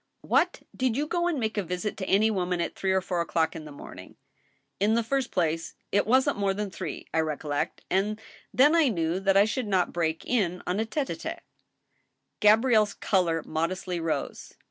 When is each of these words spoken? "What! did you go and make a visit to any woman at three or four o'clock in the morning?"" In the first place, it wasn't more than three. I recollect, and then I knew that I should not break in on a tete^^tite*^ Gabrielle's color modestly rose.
"What! 0.21 0.63
did 0.75 0.97
you 0.97 1.05
go 1.05 1.27
and 1.27 1.39
make 1.39 1.59
a 1.59 1.63
visit 1.63 1.95
to 1.97 2.07
any 2.07 2.31
woman 2.31 2.59
at 2.59 2.73
three 2.73 2.91
or 2.91 3.01
four 3.01 3.21
o'clock 3.21 3.55
in 3.55 3.65
the 3.65 3.71
morning?"" 3.71 4.15
In 4.79 4.95
the 4.95 5.03
first 5.03 5.29
place, 5.29 5.75
it 5.91 6.07
wasn't 6.07 6.39
more 6.39 6.55
than 6.55 6.71
three. 6.71 7.05
I 7.13 7.19
recollect, 7.19 7.85
and 7.87 8.19
then 8.51 8.73
I 8.75 8.87
knew 8.87 9.19
that 9.19 9.37
I 9.37 9.45
should 9.45 9.67
not 9.67 9.93
break 9.93 10.25
in 10.25 10.63
on 10.65 10.79
a 10.79 10.85
tete^^tite*^ 10.87 11.37
Gabrielle's 12.39 12.95
color 12.95 13.43
modestly 13.45 13.99
rose. 13.99 14.55